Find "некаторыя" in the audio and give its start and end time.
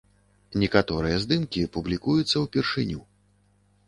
0.61-1.19